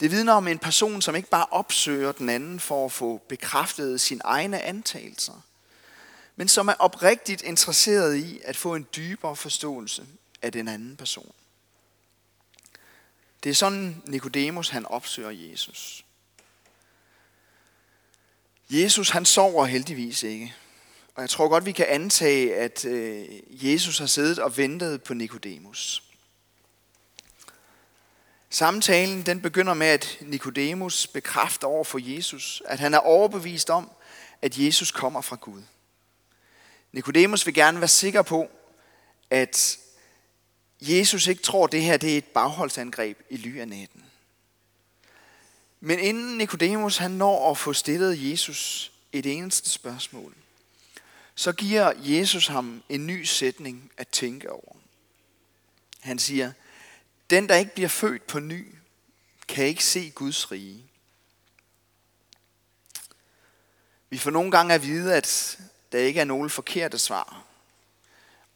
Det 0.00 0.10
vidner 0.10 0.32
om 0.32 0.48
en 0.48 0.58
person, 0.58 1.02
som 1.02 1.16
ikke 1.16 1.28
bare 1.28 1.46
opsøger 1.50 2.12
den 2.12 2.28
anden 2.28 2.60
for 2.60 2.84
at 2.84 2.92
få 2.92 3.22
bekræftet 3.28 4.00
sine 4.00 4.20
egne 4.24 4.62
antagelser, 4.62 5.44
men 6.36 6.48
som 6.48 6.68
er 6.68 6.74
oprigtigt 6.78 7.42
interesseret 7.42 8.16
i 8.16 8.40
at 8.44 8.56
få 8.56 8.74
en 8.74 8.86
dybere 8.96 9.36
forståelse 9.36 10.06
af 10.42 10.52
den 10.52 10.68
anden 10.68 10.96
person. 10.96 11.32
Det 13.42 13.50
er 13.50 13.54
sådan 13.54 14.02
Nikodemus 14.06 14.68
han 14.68 14.86
opsøger 14.86 15.30
Jesus. 15.30 16.04
Jesus 18.70 19.10
han 19.10 19.24
sover 19.24 19.64
heldigvis 19.64 20.22
ikke. 20.22 20.54
Og 21.14 21.22
jeg 21.22 21.30
tror 21.30 21.48
godt, 21.48 21.66
vi 21.66 21.72
kan 21.72 21.86
antage, 21.88 22.56
at 22.56 22.84
øh, 22.84 23.26
Jesus 23.50 23.98
har 23.98 24.06
siddet 24.06 24.38
og 24.38 24.56
ventet 24.56 25.02
på 25.02 25.14
Nikodemus. 25.14 26.02
Samtalen 28.50 29.26
den 29.26 29.40
begynder 29.40 29.74
med, 29.74 29.86
at 29.86 30.18
Nikodemus 30.20 31.06
bekræfter 31.06 31.66
over 31.66 31.84
for 31.84 31.98
Jesus, 32.02 32.62
at 32.66 32.80
han 32.80 32.94
er 32.94 32.98
overbevist 32.98 33.70
om, 33.70 33.90
at 34.42 34.58
Jesus 34.58 34.90
kommer 34.90 35.20
fra 35.20 35.36
Gud. 35.36 35.62
Nikodemus 36.92 37.46
vil 37.46 37.54
gerne 37.54 37.80
være 37.80 37.88
sikker 37.88 38.22
på, 38.22 38.50
at 39.30 39.78
Jesus 40.84 41.26
ikke 41.26 41.42
tror, 41.42 41.64
at 41.64 41.72
det 41.72 41.82
her 41.82 41.96
det 41.96 42.12
er 42.12 42.18
et 42.18 42.24
bagholdsangreb 42.24 43.18
i 43.30 43.36
ly 43.36 43.60
af 43.60 43.68
natten. 43.68 44.04
Men 45.80 45.98
inden 45.98 46.38
Nikodemus 46.38 46.96
han 46.96 47.10
når 47.10 47.50
at 47.50 47.58
få 47.58 47.72
stillet 47.72 48.30
Jesus 48.30 48.92
et 49.12 49.26
eneste 49.26 49.70
spørgsmål, 49.70 50.34
så 51.34 51.52
giver 51.52 51.92
Jesus 51.96 52.46
ham 52.46 52.82
en 52.88 53.06
ny 53.06 53.24
sætning 53.24 53.92
at 53.96 54.08
tænke 54.08 54.50
over. 54.50 54.76
Han 56.00 56.18
siger, 56.18 56.52
den 57.30 57.48
der 57.48 57.56
ikke 57.56 57.74
bliver 57.74 57.88
født 57.88 58.26
på 58.26 58.38
ny, 58.38 58.74
kan 59.48 59.64
ikke 59.64 59.84
se 59.84 60.10
Guds 60.10 60.52
rige. 60.52 60.84
Vi 64.10 64.18
får 64.18 64.30
nogle 64.30 64.50
gange 64.50 64.74
at 64.74 64.82
vide, 64.82 65.16
at 65.16 65.58
der 65.92 65.98
ikke 65.98 66.20
er 66.20 66.24
nogen 66.24 66.50
forkerte 66.50 66.98
svar. 66.98 67.44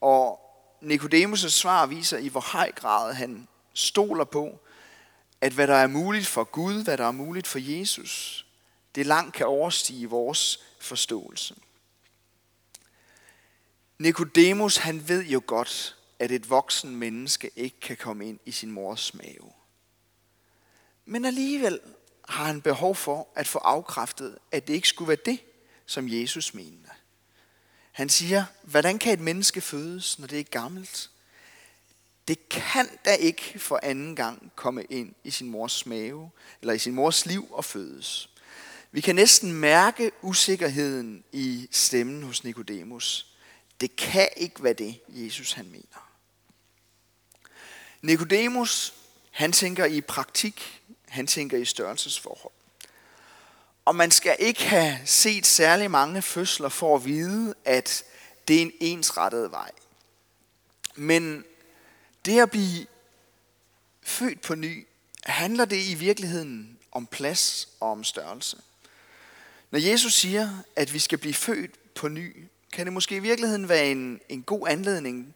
Og 0.01 0.46
Nikodemus' 0.81 1.49
svar 1.49 1.87
viser 1.87 2.19
i 2.19 2.29
hvor 2.29 2.41
høj 2.41 2.73
grad 2.73 3.15
han 3.15 3.49
stoler 3.75 4.25
på, 4.25 4.61
at 5.41 5.53
hvad 5.53 5.67
der 5.67 5.75
er 5.75 5.87
muligt 5.87 6.27
for 6.27 6.45
Gud, 6.45 6.85
hvad 6.85 6.97
der 6.97 7.05
er 7.07 7.13
muligt 7.13 7.47
for 7.47 7.59
Jesus, 7.59 8.47
det 8.95 9.07
langt 9.07 9.35
kan 9.35 9.47
overstige 9.47 10.11
vores 10.11 10.65
forståelse. 10.81 11.55
Nikodemus 13.99 14.77
han 14.77 15.09
ved 15.09 15.25
jo 15.25 15.43
godt, 15.47 15.97
at 16.19 16.31
et 16.31 16.51
voksen 16.51 16.97
menneske 16.97 17.51
ikke 17.57 17.81
kan 17.81 17.97
komme 17.97 18.29
ind 18.29 18.39
i 18.45 18.51
sin 18.51 18.71
mors 18.71 19.15
mave. 19.15 19.53
Men 21.05 21.25
alligevel 21.25 21.81
har 22.29 22.45
han 22.45 22.63
behov 22.63 22.95
for 22.95 23.29
at 23.35 23.47
få 23.47 23.59
afkræftet, 23.59 24.39
at 24.53 24.67
det 24.67 24.75
ikke 24.75 24.89
skulle 24.89 25.09
være 25.09 25.19
det, 25.25 25.41
som 25.87 26.09
Jesus 26.09 26.55
mente. 26.55 26.86
Han 27.97 28.09
siger, 28.09 28.45
hvordan 28.63 28.99
kan 28.99 29.13
et 29.13 29.21
menneske 29.21 29.61
fødes, 29.61 30.19
når 30.19 30.27
det 30.27 30.41
er 30.41 30.45
gammelt? 30.45 31.11
Det 32.29 32.49
kan 32.49 32.89
da 33.05 33.15
ikke 33.15 33.59
for 33.59 33.81
anden 33.83 34.17
gang 34.17 34.53
komme 34.57 34.85
ind 34.85 35.15
i 35.25 35.31
sin 35.31 35.51
mors 35.51 35.87
mave, 35.87 36.31
eller 36.61 36.75
i 36.75 36.79
sin 36.79 36.95
mors 36.95 37.27
liv 37.27 37.49
og 37.51 37.65
fødes. 37.65 38.31
Vi 38.93 39.01
kan 39.01 39.15
næsten 39.15 39.53
mærke 39.53 40.11
usikkerheden 40.23 41.25
i 41.33 41.69
stemmen 41.71 42.23
hos 42.23 42.45
Nikodemus. 42.45 43.27
Det 43.81 43.97
kan 43.97 44.29
ikke 44.37 44.65
være 44.65 44.73
det, 44.73 45.01
Jesus 45.09 45.53
han 45.53 45.67
mener. 45.67 46.11
Nikodemus, 48.03 48.95
han 49.31 49.53
tænker 49.53 49.85
i 49.85 50.01
praktik, 50.01 50.83
han 51.09 51.27
tænker 51.27 51.59
i 51.59 51.65
størrelsesforhold. 51.65 52.56
Og 53.87 53.97
man 53.97 54.11
skal 54.11 54.37
ikke 54.39 54.63
have 54.63 54.99
set 55.05 55.47
særlig 55.47 55.91
mange 55.91 56.23
fødsler 56.23 56.69
for 56.69 56.97
at 56.97 57.05
vide, 57.05 57.55
at 57.65 58.05
det 58.49 58.57
er 58.57 58.61
en 58.63 58.73
ensrettet 58.81 59.51
vej. 59.51 59.71
Men 60.95 61.45
det 62.25 62.41
at 62.41 62.51
blive 62.51 62.87
født 64.03 64.41
på 64.41 64.55
ny, 64.55 64.87
handler 65.25 65.65
det 65.65 65.87
i 65.87 65.95
virkeligheden 65.95 66.79
om 66.93 67.07
plads 67.07 67.69
og 67.81 67.91
om 67.91 68.05
størrelse. 68.05 68.57
Når 69.71 69.79
Jesus 69.79 70.15
siger, 70.15 70.51
at 70.77 70.95
vi 70.95 70.99
skal 70.99 71.19
blive 71.19 71.35
født 71.35 71.95
på 71.95 72.09
ny, 72.09 72.49
kan 72.73 72.87
det 72.87 72.93
måske 72.93 73.17
i 73.17 73.21
virkeligheden 73.21 73.69
være 73.69 73.91
en, 73.91 74.21
en 74.29 74.43
god 74.43 74.69
anledning 74.69 75.35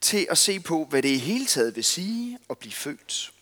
til 0.00 0.26
at 0.30 0.38
se 0.38 0.60
på, 0.60 0.84
hvad 0.84 1.02
det 1.02 1.08
i 1.08 1.18
hele 1.18 1.46
taget 1.46 1.76
vil 1.76 1.84
sige 1.84 2.38
at 2.50 2.58
blive 2.58 2.72
født. 2.72 3.32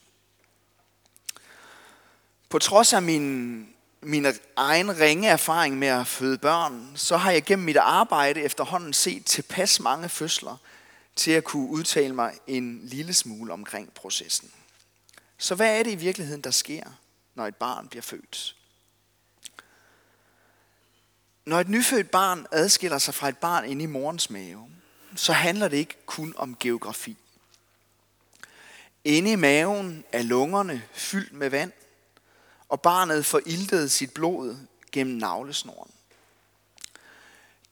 På 2.49 2.59
trods 2.59 2.93
af 2.93 3.03
min, 3.03 3.76
min 4.07 4.27
egen 4.57 5.01
ringe 5.01 5.29
erfaring 5.29 5.79
med 5.79 5.89
at 5.89 6.07
føde 6.07 6.39
børn, 6.39 6.93
så 6.95 7.17
har 7.17 7.31
jeg 7.31 7.45
gennem 7.45 7.65
mit 7.65 7.77
arbejde 7.77 8.41
efterhånden 8.41 8.93
set 8.93 9.25
tilpas 9.25 9.81
mange 9.81 10.09
fødsler 10.09 10.57
til 11.17 11.31
at 11.31 11.45
kunne 11.45 11.69
udtale 11.69 12.15
mig 12.15 12.35
en 12.47 12.81
lille 12.83 13.15
smule 13.15 13.53
omkring 13.53 13.93
processen. 13.93 14.51
Så 15.39 15.55
hvad 15.55 15.79
er 15.79 15.83
det 15.83 15.91
i 15.91 15.95
virkeligheden, 15.95 16.41
der 16.41 16.51
sker, 16.51 16.83
når 17.35 17.47
et 17.47 17.57
barn 17.57 17.89
bliver 17.89 18.03
født? 18.03 18.57
Når 21.47 21.61
et 21.61 21.69
nyfødt 21.69 22.11
barn 22.11 22.47
adskiller 22.53 22.99
sig 22.99 23.15
fra 23.15 23.29
et 23.29 23.39
barn 23.39 23.65
inde 23.65 23.83
i 23.83 23.87
morens 23.87 24.31
mave, 24.31 24.69
så 25.17 25.33
handler 25.33 25.69
det 25.69 25.77
ikke 25.77 25.97
kun 26.07 26.35
om 26.37 26.57
geografi. 26.61 27.17
Inde 29.05 29.33
i 29.33 29.37
maven 29.37 30.05
er 30.13 30.23
lungerne 30.23 30.83
fyldt 30.93 31.33
med 31.33 31.51
vand, 31.51 31.73
og 32.69 32.81
barnet 32.81 33.27
får 33.27 33.41
iltet 33.47 33.91
sit 33.91 34.13
blod 34.13 34.57
gennem 34.93 35.17
navlesnoren. 35.17 35.91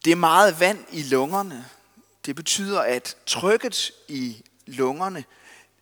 Det 0.04 0.12
er 0.12 0.16
meget 0.16 0.60
vand 0.60 0.84
i 0.92 1.02
lungerne. 1.02 1.64
Det 2.26 2.36
betyder, 2.36 2.80
at 2.80 3.16
trykket 3.26 3.92
i 4.08 4.42
lungerne 4.66 5.24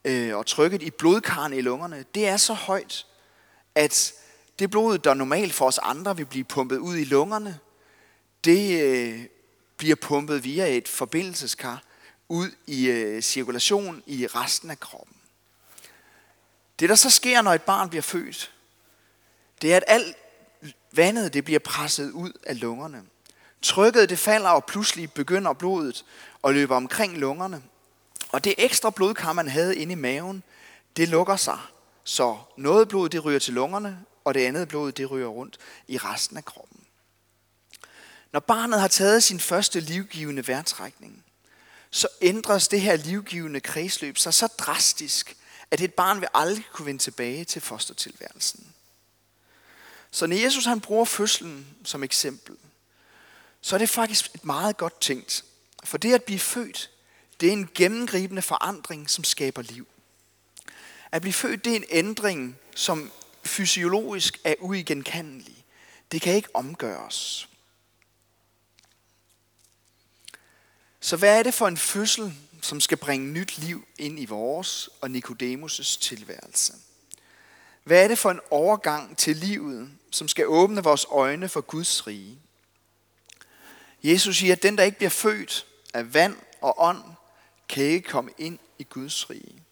øh, 0.04 0.37
og 0.37 0.47
trykket 0.47 0.83
i 0.83 0.90
blodkarrene 0.90 1.59
i 1.59 1.61
lungerne, 1.61 2.04
det 2.14 2.26
er 2.28 2.37
så 2.37 2.54
højt, 2.54 3.07
at 3.75 4.12
det 4.59 4.71
blod, 4.71 4.99
der 4.99 5.14
normalt 5.14 5.54
for 5.54 5.66
os 5.66 5.78
andre 5.78 6.16
vil 6.16 6.26
blive 6.26 6.45
pumpet 6.45 6.78
ud 6.78 6.97
i 6.97 7.04
lungerne, 7.04 7.59
det 8.45 8.83
øh, 8.83 9.25
bliver 9.76 9.97
pumpet 9.97 10.45
via 10.45 10.76
et 10.76 10.88
forbindelseskar 10.88 11.83
ud 12.28 12.50
i 12.66 12.87
øh, 12.87 13.23
cirkulation 13.23 14.02
i 14.07 14.26
resten 14.26 14.71
af 14.71 14.81
kroppen. 14.81 15.16
Det, 16.78 16.88
der 16.88 16.95
så 16.95 17.11
sker, 17.11 17.42
når 17.42 17.52
et 17.52 17.62
barn 17.62 17.88
bliver 17.88 18.02
født, 18.02 18.51
det 19.62 19.73
er, 19.73 19.76
at 19.76 19.85
alt 19.87 20.16
vandet 20.92 21.35
det 21.35 21.45
bliver 21.45 21.59
presset 21.59 22.11
ud 22.11 22.33
af 22.47 22.61
lungerne. 22.61 23.02
Trykket 23.62 24.11
det 24.11 24.19
falder, 24.19 24.49
og 24.49 24.64
pludselig 24.64 25.12
begynder 25.12 25.52
blodet 25.52 26.04
at 26.45 26.54
løbe 26.54 26.75
omkring 26.75 27.19
lungerne. 27.19 27.62
Og 28.28 28.45
det 28.45 28.54
ekstra 28.59 28.90
blodkar, 28.90 29.33
man 29.33 29.49
havde 29.49 29.76
inde 29.76 29.92
i 29.92 29.97
maven, 29.97 30.42
det 30.97 31.09
lukker 31.09 31.37
sig. 31.37 31.59
Så 32.04 32.38
noget 32.57 32.88
blod, 32.88 33.09
det 33.09 33.25
ryger 33.25 33.38
til 33.38 33.54
lungerne, 33.54 34.04
og 34.25 34.35
det 34.35 34.40
andet 34.40 34.69
blod, 34.69 34.92
det 34.92 35.11
ryger 35.11 35.26
rundt 35.26 35.59
i 35.88 35.99
resten 35.99 36.37
af 36.37 36.45
kroppen. 36.45 36.81
Når 38.33 38.40
barnet 38.40 38.81
har 38.81 38.88
taget 38.88 39.23
sin 39.23 39.40
første 39.40 39.81
livgivende 39.81 40.49
vejrtrækning, 40.49 41.25
så 41.90 42.09
ændres 42.21 42.69
det 42.69 42.81
her 42.81 42.97
livgivende 42.97 43.61
kredsløb 43.61 44.19
sig 44.19 44.35
så 44.35 44.47
drastisk, 44.47 45.37
at 45.71 45.81
et 45.81 45.95
barn 45.95 46.21
vil 46.21 46.28
aldrig 46.35 46.64
kunne 46.73 46.87
vende 46.87 47.02
tilbage 47.02 47.45
til 47.45 47.62
fostertilværelsen. 47.62 48.73
Så 50.14 50.26
når 50.26 50.37
Jesus 50.37 50.64
han 50.64 50.81
bruger 50.81 51.04
fødslen 51.04 51.66
som 51.85 52.02
eksempel, 52.02 52.57
så 53.61 53.76
er 53.76 53.78
det 53.78 53.88
faktisk 53.88 54.35
et 54.35 54.45
meget 54.45 54.76
godt 54.76 55.00
tænkt. 55.00 55.45
For 55.85 55.99
det 55.99 56.14
at 56.14 56.25
blive 56.25 56.38
født, 56.38 56.90
det 57.40 57.49
er 57.49 57.52
en 57.52 57.71
gennemgribende 57.75 58.42
forandring, 58.42 59.11
som 59.11 59.25
skaber 59.25 59.62
liv. 59.62 59.88
At 61.12 61.23
blive 61.23 61.33
født, 61.33 61.64
det 61.64 61.73
er 61.73 61.76
en 61.76 61.85
ændring, 61.90 62.59
som 62.75 63.12
fysiologisk 63.45 64.40
er 64.45 64.54
uigenkendelig. 64.59 65.64
Det 66.12 66.23
kan 66.23 66.35
ikke 66.35 66.57
omgøres. 66.57 67.49
Så 71.00 71.16
hvad 71.16 71.38
er 71.38 71.42
det 71.42 71.54
for 71.54 71.69
en 71.69 71.76
fødsel, 71.76 72.35
som 72.62 72.81
skal 72.81 72.99
bringe 72.99 73.33
nyt 73.33 73.59
liv 73.59 73.88
ind 73.99 74.21
i 74.21 74.25
vores 74.25 74.90
og 75.00 75.11
Nikodemus' 75.11 75.99
tilværelse? 76.00 76.75
Hvad 77.84 78.04
er 78.04 78.08
det 78.08 78.18
for 78.18 78.30
en 78.30 78.40
overgang 78.50 79.18
til 79.18 79.36
livet, 79.36 79.90
som 80.10 80.28
skal 80.28 80.46
åbne 80.46 80.82
vores 80.82 81.06
øjne 81.10 81.48
for 81.48 81.60
Guds 81.60 82.06
rige? 82.06 82.38
Jesus 84.02 84.36
siger, 84.36 84.52
at 84.52 84.62
den, 84.62 84.78
der 84.78 84.84
ikke 84.84 84.98
bliver 84.98 85.10
født 85.10 85.66
af 85.94 86.14
vand 86.14 86.36
og 86.60 86.74
ånd, 86.78 87.02
kan 87.68 87.84
ikke 87.84 88.08
komme 88.08 88.30
ind 88.38 88.58
i 88.78 88.84
Guds 88.84 89.30
rige. 89.30 89.62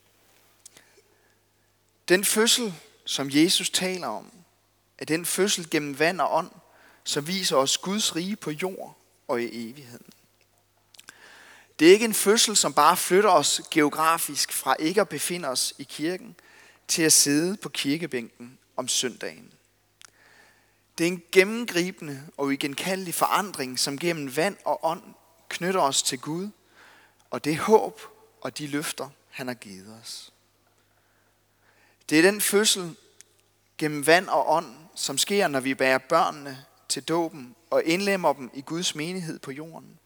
Den 2.08 2.24
fødsel, 2.24 2.74
som 3.04 3.28
Jesus 3.30 3.70
taler 3.70 4.06
om, 4.06 4.32
er 4.98 5.04
den 5.04 5.26
fødsel 5.26 5.70
gennem 5.70 5.98
vand 5.98 6.20
og 6.20 6.34
ånd, 6.36 6.50
som 7.04 7.26
viser 7.26 7.56
os 7.56 7.78
Guds 7.78 8.16
rige 8.16 8.36
på 8.36 8.50
jord 8.50 8.98
og 9.28 9.42
i 9.42 9.70
evigheden. 9.70 10.06
Det 11.78 11.88
er 11.88 11.92
ikke 11.92 12.04
en 12.04 12.14
fødsel, 12.14 12.56
som 12.56 12.74
bare 12.74 12.96
flytter 12.96 13.30
os 13.30 13.60
geografisk 13.70 14.52
fra 14.52 14.76
ikke 14.78 15.00
at 15.00 15.08
befinde 15.08 15.48
os 15.48 15.74
i 15.78 15.82
kirken 15.82 16.36
til 16.90 17.02
at 17.02 17.12
sidde 17.12 17.56
på 17.56 17.68
kirkebænken 17.68 18.58
om 18.76 18.88
søndagen. 18.88 19.52
Det 20.98 21.04
er 21.04 21.08
en 21.08 21.22
gennemgribende 21.32 22.22
og 22.36 22.44
uigenkaldelig 22.46 23.14
forandring, 23.14 23.78
som 23.78 23.98
gennem 23.98 24.36
vand 24.36 24.56
og 24.64 24.84
ånd 24.84 25.02
knytter 25.48 25.80
os 25.80 26.02
til 26.02 26.18
Gud, 26.18 26.48
og 27.30 27.44
det 27.44 27.58
håb 27.58 28.00
og 28.40 28.58
de 28.58 28.66
løfter, 28.66 29.08
han 29.30 29.46
har 29.46 29.54
givet 29.54 29.98
os. 30.02 30.32
Det 32.10 32.18
er 32.18 32.22
den 32.22 32.40
fødsel 32.40 32.96
gennem 33.78 34.06
vand 34.06 34.28
og 34.28 34.50
ånd, 34.50 34.74
som 34.94 35.18
sker, 35.18 35.48
når 35.48 35.60
vi 35.60 35.74
bærer 35.74 35.98
børnene 35.98 36.64
til 36.88 37.02
dåben 37.02 37.54
og 37.70 37.84
indlemmer 37.84 38.32
dem 38.32 38.50
i 38.54 38.60
Guds 38.60 38.94
menighed 38.94 39.38
på 39.38 39.50
jorden. 39.50 39.98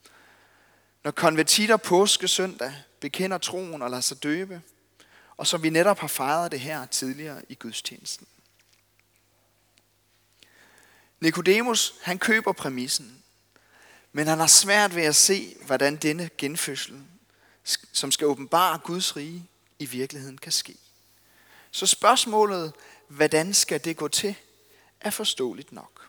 Når 1.04 1.10
konvertitter 1.10 1.76
påske 1.76 2.28
søndag 2.28 2.74
bekender 3.00 3.38
troen 3.38 3.82
og 3.82 3.90
lader 3.90 4.00
sig 4.00 4.22
døbe, 4.22 4.62
og 5.36 5.46
som 5.46 5.62
vi 5.62 5.70
netop 5.70 5.98
har 5.98 6.08
fejret 6.08 6.52
det 6.52 6.60
her 6.60 6.86
tidligere 6.86 7.42
i 7.48 7.54
gudstjenesten. 7.54 8.26
Nikodemus, 11.20 11.94
han 12.02 12.18
køber 12.18 12.52
præmissen, 12.52 13.22
men 14.12 14.26
han 14.26 14.38
har 14.38 14.46
svært 14.46 14.94
ved 14.94 15.02
at 15.02 15.16
se, 15.16 15.56
hvordan 15.66 15.96
denne 15.96 16.30
genfødsel, 16.38 17.02
som 17.92 18.12
skal 18.12 18.26
åbenbare 18.26 18.78
Guds 18.78 19.16
rige, 19.16 19.46
i 19.78 19.86
virkeligheden 19.86 20.38
kan 20.38 20.52
ske. 20.52 20.76
Så 21.70 21.86
spørgsmålet, 21.86 22.72
hvordan 23.08 23.54
skal 23.54 23.84
det 23.84 23.96
gå 23.96 24.08
til, 24.08 24.34
er 25.00 25.10
forståeligt 25.10 25.72
nok. 25.72 26.08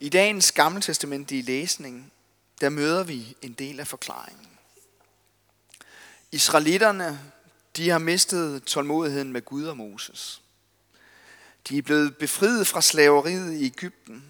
I 0.00 0.08
dagens 0.08 0.52
gamle 0.52 0.80
testamentlige 0.80 1.42
læsning, 1.42 2.12
der 2.60 2.68
møder 2.68 3.04
vi 3.04 3.36
en 3.42 3.52
del 3.52 3.80
af 3.80 3.86
forklaringen. 3.86 4.57
Israelitterne, 6.32 7.20
de 7.76 7.90
har 7.90 7.98
mistet 7.98 8.64
tålmodigheden 8.64 9.32
med 9.32 9.42
Gud 9.44 9.64
og 9.64 9.76
Moses. 9.76 10.42
De 11.68 11.78
er 11.78 11.82
blevet 11.82 12.16
befriet 12.16 12.66
fra 12.66 12.82
slaveriet 12.82 13.60
i 13.60 13.64
Ægypten. 13.64 14.24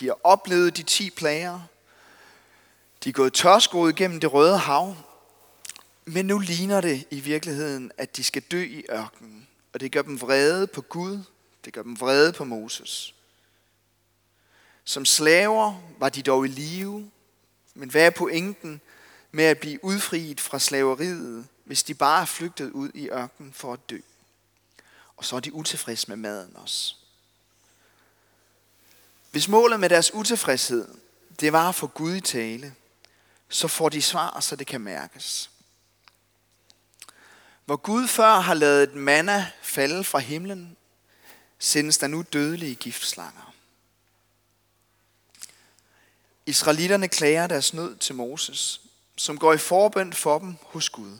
De 0.00 0.06
har 0.06 0.18
oplevet 0.24 0.76
de 0.76 0.82
ti 0.82 1.10
plager. 1.10 1.60
De 3.04 3.08
er 3.08 3.12
gået 3.12 3.32
tørskoet 3.32 3.96
gennem 3.96 4.20
det 4.20 4.32
røde 4.32 4.58
hav. 4.58 4.96
Men 6.04 6.26
nu 6.26 6.38
ligner 6.38 6.80
det 6.80 7.06
i 7.10 7.20
virkeligheden, 7.20 7.92
at 7.98 8.16
de 8.16 8.24
skal 8.24 8.42
dø 8.42 8.62
i 8.62 8.84
ørkenen. 8.90 9.48
Og 9.72 9.80
det 9.80 9.92
gør 9.92 10.02
dem 10.02 10.20
vrede 10.20 10.66
på 10.66 10.80
Gud. 10.80 11.22
Det 11.64 11.72
gør 11.72 11.82
dem 11.82 12.00
vrede 12.00 12.32
på 12.32 12.44
Moses. 12.44 13.14
Som 14.84 15.04
slaver 15.04 15.80
var 15.98 16.08
de 16.08 16.22
dog 16.22 16.44
i 16.44 16.48
live. 16.48 17.10
Men 17.74 17.90
hvad 17.90 18.06
er 18.06 18.10
pointen 18.10 18.80
med 19.30 19.44
at 19.44 19.58
blive 19.58 19.84
udfriet 19.84 20.40
fra 20.40 20.58
slaveriet, 20.58 21.48
hvis 21.64 21.82
de 21.82 21.94
bare 21.94 22.22
er 22.22 22.26
flygtet 22.26 22.70
ud 22.70 22.90
i 22.94 23.08
ørkenen 23.08 23.52
for 23.52 23.72
at 23.72 23.90
dø? 23.90 23.98
Og 25.16 25.24
så 25.24 25.36
er 25.36 25.40
de 25.40 25.52
utilfredse 25.52 26.08
med 26.08 26.16
maden 26.16 26.56
også. 26.56 26.94
Hvis 29.30 29.48
målet 29.48 29.80
med 29.80 29.88
deres 29.88 30.14
utilfredshed, 30.14 30.88
det 31.40 31.52
var 31.52 31.68
at 31.68 31.74
få 31.74 31.86
Gud 31.86 32.14
i 32.14 32.20
tale, 32.20 32.74
så 33.48 33.68
får 33.68 33.88
de 33.88 34.02
svar, 34.02 34.40
så 34.40 34.56
det 34.56 34.66
kan 34.66 34.80
mærkes. 34.80 35.50
Hvor 37.64 37.76
Gud 37.76 38.08
før 38.08 38.40
har 38.40 38.54
lavet 38.54 38.94
manna 38.94 39.50
falde 39.62 40.04
fra 40.04 40.18
himlen, 40.18 40.76
sendes 41.58 41.98
der 41.98 42.06
nu 42.06 42.24
dødelige 42.32 42.74
giftslanger. 42.74 43.54
Israelitterne 46.46 47.08
klager 47.08 47.46
deres 47.46 47.74
nød 47.74 47.96
til 47.96 48.14
Moses, 48.14 48.80
som 49.18 49.38
går 49.38 49.52
i 49.52 49.58
forbøn 49.58 50.12
for 50.12 50.38
dem 50.38 50.56
hos 50.62 50.90
Gud. 50.90 51.18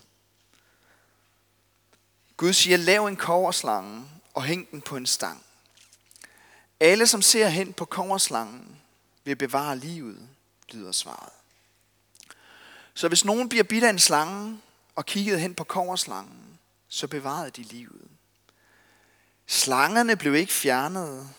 Gud 2.36 2.52
siger, 2.52 2.76
lav 2.76 3.06
en 3.06 3.16
koverslange 3.16 4.04
og 4.34 4.42
hæng 4.42 4.70
den 4.70 4.80
på 4.80 4.96
en 4.96 5.06
stang. 5.06 5.44
Alle, 6.80 7.06
som 7.06 7.22
ser 7.22 7.48
hen 7.48 7.72
på 7.72 7.84
koverslangen, 7.84 8.76
vil 9.24 9.36
bevare 9.36 9.78
livet, 9.78 10.28
lyder 10.72 10.92
svaret. 10.92 11.32
Så 12.94 13.08
hvis 13.08 13.24
nogen 13.24 13.48
bliver 13.48 13.64
bidt 13.64 13.84
af 13.84 13.90
en 13.90 13.98
slange 13.98 14.60
og 14.94 15.06
kiggede 15.06 15.38
hen 15.38 15.54
på 15.54 15.64
koverslangen, 15.64 16.58
så 16.88 17.06
bevarede 17.06 17.50
de 17.50 17.62
livet. 17.62 18.08
Slangerne 19.46 20.16
blev 20.16 20.34
ikke 20.34 20.52
fjernet. 20.52 21.30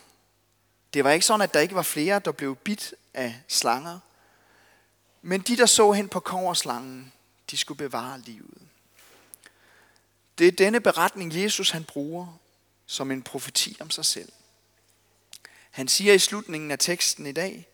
Det 0.94 1.04
var 1.04 1.12
ikke 1.12 1.26
sådan, 1.26 1.42
at 1.42 1.54
der 1.54 1.60
ikke 1.60 1.76
var 1.76 1.82
flere, 1.82 2.20
der 2.20 2.32
blev 2.32 2.56
bidt 2.56 2.94
af 3.14 3.42
slanger. 3.48 4.00
Men 5.22 5.42
de, 5.42 5.58
der 5.58 5.66
så 5.66 5.92
hen 5.92 6.10
på 6.10 6.20
koverslangen, 6.20 7.14
de 7.52 7.58
skulle 7.58 7.78
bevare 7.78 8.20
livet. 8.20 8.58
Det 10.38 10.48
er 10.48 10.52
denne 10.52 10.80
beretning, 10.80 11.36
Jesus 11.36 11.70
han 11.70 11.84
bruger 11.84 12.40
som 12.86 13.12
en 13.12 13.22
profeti 13.22 13.78
om 13.80 13.90
sig 13.90 14.06
selv. 14.06 14.32
Han 15.72 15.88
siger 15.88 16.14
i 16.14 16.20
slutningen 16.20 16.72
af 16.72 16.80
teksten 16.80 17.26
i 17.26 17.32
dag, 17.32 17.68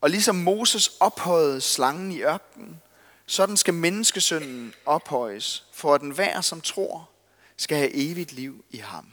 og 0.00 0.10
ligesom 0.10 0.36
Moses 0.36 0.90
ophøjede 1.00 1.60
slangen 1.60 2.12
i 2.12 2.20
ørkenen, 2.20 2.80
sådan 3.26 3.56
skal 3.56 3.74
menneskesønnen 3.74 4.74
ophøjes, 4.86 5.64
for 5.72 5.94
at 5.94 6.00
den 6.00 6.10
hver, 6.10 6.40
som 6.40 6.60
tror, 6.60 7.10
skal 7.56 7.78
have 7.78 7.94
evigt 7.94 8.32
liv 8.32 8.64
i 8.70 8.76
ham. 8.76 9.06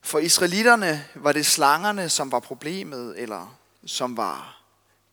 For 0.00 0.18
israelitterne 0.18 1.08
var 1.14 1.32
det 1.32 1.46
slangerne, 1.46 2.08
som 2.08 2.32
var 2.32 2.40
problemet, 2.40 3.18
eller 3.18 3.58
som 3.86 4.16
var 4.16 4.61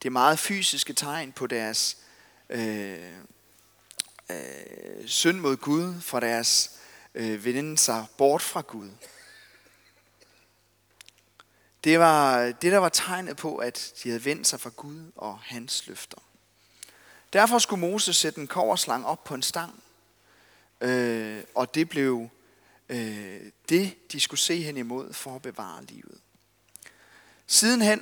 det 0.03 0.11
meget 0.11 0.39
fysiske 0.39 0.93
tegn 0.93 1.31
på 1.31 1.47
deres 1.47 1.97
øh, 2.49 3.13
øh, 4.29 5.07
synd 5.07 5.39
mod 5.39 5.57
Gud, 5.57 6.01
fra 6.01 6.19
deres 6.19 6.71
øh, 7.15 7.45
vende 7.45 7.77
sig 7.77 8.05
bort 8.17 8.41
fra 8.41 8.61
Gud. 8.61 8.89
Det 11.83 11.99
var 11.99 12.45
det, 12.45 12.71
der 12.71 12.77
var 12.77 12.89
tegnet 12.89 13.37
på, 13.37 13.57
at 13.57 13.93
de 14.03 14.09
havde 14.09 14.25
vendt 14.25 14.47
sig 14.47 14.59
fra 14.59 14.71
Gud 14.75 15.11
og 15.15 15.39
hans 15.39 15.87
løfter. 15.87 16.17
Derfor 17.33 17.59
skulle 17.59 17.81
Moses 17.81 18.17
sætte 18.17 18.41
en 18.41 18.47
koverslang 18.47 19.05
op 19.05 19.23
på 19.23 19.33
en 19.33 19.41
stang, 19.41 19.83
øh, 20.81 21.43
og 21.55 21.75
det 21.75 21.89
blev 21.89 22.29
øh, 22.89 23.41
det, 23.69 24.11
de 24.11 24.19
skulle 24.19 24.39
se 24.39 24.61
hen 24.61 24.77
imod 24.77 25.13
for 25.13 25.35
at 25.35 25.41
bevare 25.41 25.85
livet. 25.85 26.17
Sidenhen, 27.47 28.01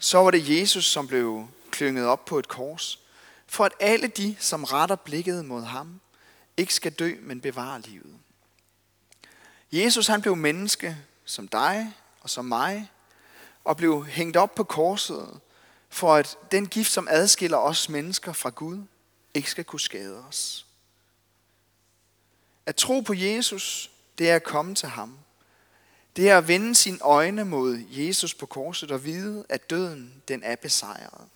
så 0.00 0.18
var 0.18 0.30
det 0.30 0.60
Jesus, 0.60 0.86
som 0.86 1.06
blev 1.06 1.48
klynget 1.70 2.06
op 2.06 2.24
på 2.24 2.38
et 2.38 2.48
kors, 2.48 3.00
for 3.46 3.64
at 3.64 3.72
alle 3.80 4.06
de, 4.06 4.36
som 4.38 4.64
retter 4.64 4.96
blikket 4.96 5.44
mod 5.44 5.62
ham, 5.62 6.00
ikke 6.56 6.74
skal 6.74 6.92
dø, 6.92 7.14
men 7.20 7.40
bevare 7.40 7.80
livet. 7.80 8.18
Jesus 9.72 10.06
han 10.06 10.22
blev 10.22 10.36
menneske 10.36 10.96
som 11.24 11.48
dig 11.48 11.94
og 12.20 12.30
som 12.30 12.44
mig, 12.44 12.90
og 13.64 13.76
blev 13.76 14.06
hængt 14.06 14.36
op 14.36 14.54
på 14.54 14.64
korset, 14.64 15.40
for 15.88 16.14
at 16.14 16.38
den 16.52 16.66
gift, 16.66 16.90
som 16.90 17.08
adskiller 17.10 17.58
os 17.58 17.88
mennesker 17.88 18.32
fra 18.32 18.50
Gud, 18.50 18.82
ikke 19.34 19.50
skal 19.50 19.64
kunne 19.64 19.80
skade 19.80 20.24
os. 20.28 20.66
At 22.66 22.76
tro 22.76 23.00
på 23.00 23.14
Jesus, 23.14 23.90
det 24.18 24.30
er 24.30 24.36
at 24.36 24.44
komme 24.44 24.74
til 24.74 24.88
ham. 24.88 25.18
Det 26.16 26.30
er 26.30 26.38
at 26.38 26.48
vende 26.48 26.74
sine 26.74 26.98
øjne 27.00 27.44
mod 27.44 27.84
Jesus 27.88 28.34
på 28.34 28.46
korset 28.46 28.90
og 28.90 29.04
vide, 29.04 29.44
at 29.48 29.70
døden 29.70 30.22
den 30.28 30.42
er 30.42 30.56
besejret. 30.56 31.28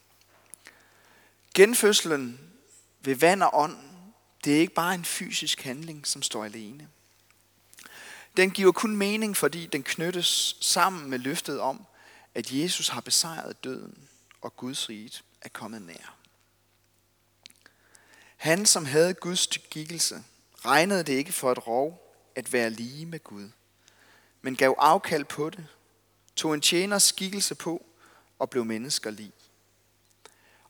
Genfødslen 1.55 2.41
ved 3.01 3.15
vand 3.15 3.43
og 3.43 3.51
ånd, 3.53 3.77
det 4.45 4.57
er 4.57 4.61
ikke 4.61 4.75
bare 4.75 4.95
en 4.95 5.05
fysisk 5.05 5.63
handling, 5.63 6.07
som 6.07 6.23
står 6.23 6.45
alene. 6.45 6.89
Den 8.37 8.51
giver 8.51 8.73
kun 8.73 8.97
mening, 8.97 9.37
fordi 9.37 9.67
den 9.67 9.83
knyttes 9.83 10.57
sammen 10.61 11.11
med 11.11 11.19
løftet 11.19 11.61
om, 11.61 11.87
at 12.35 12.53
Jesus 12.53 12.89
har 12.89 13.01
besejret 13.01 13.65
døden, 13.65 14.09
og 14.41 14.57
Guds 14.57 14.89
rige 14.89 15.23
er 15.41 15.49
kommet 15.49 15.83
nær. 15.83 16.17
Han, 18.37 18.67
som 18.67 18.85
havde 18.85 19.15
Guds 19.15 19.41
skikkelse, 19.41 20.23
regnede 20.65 21.05
det 21.05 21.13
ikke 21.13 21.33
for 21.33 21.53
et 21.53 21.67
rov 21.67 22.17
at 22.37 22.53
være 22.53 22.71
lige 22.71 23.07
med 23.07 23.25
Gud, 23.25 23.51
men 24.45 24.57
gav 24.57 24.75
afkald 24.79 25.25
på 25.25 25.51
det, 25.51 25.67
tog 26.37 26.55
en 26.55 26.61
tjeners 26.61 27.03
skikkelse 27.03 27.55
på 27.55 27.87
og 28.39 28.51
blev 28.51 28.65
menneskerlig. 28.65 29.33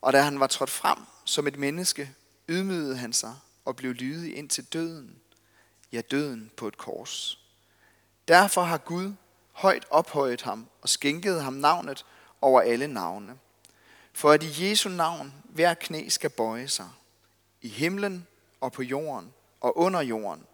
Og 0.00 0.12
da 0.12 0.22
han 0.22 0.40
var 0.40 0.46
trådt 0.46 0.70
frem 0.70 0.98
som 1.24 1.46
et 1.46 1.58
menneske, 1.58 2.14
ydmygede 2.48 2.96
han 2.96 3.12
sig 3.12 3.34
og 3.64 3.76
blev 3.76 3.92
lydig 3.92 4.36
ind 4.36 4.48
til 4.48 4.64
døden, 4.64 5.16
ja 5.92 6.00
døden 6.00 6.50
på 6.56 6.68
et 6.68 6.78
kors. 6.78 7.38
Derfor 8.28 8.62
har 8.62 8.78
Gud 8.78 9.12
højt 9.52 9.86
ophøjet 9.90 10.42
ham 10.42 10.68
og 10.82 10.88
skænket 10.88 11.42
ham 11.42 11.52
navnet 11.52 12.06
over 12.40 12.60
alle 12.60 12.86
navne. 12.86 13.38
For 14.12 14.30
at 14.30 14.42
i 14.42 14.68
Jesu 14.68 14.88
navn 14.88 15.34
hver 15.44 15.74
knæ 15.74 16.08
skal 16.08 16.30
bøje 16.30 16.68
sig, 16.68 16.90
i 17.62 17.68
himlen 17.68 18.26
og 18.60 18.72
på 18.72 18.82
jorden 18.82 19.32
og 19.60 19.78
under 19.78 20.00
jorden, 20.00 20.44